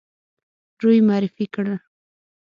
روی 0.81 0.97
معرفي 1.07 1.45
کړ. 1.53 1.65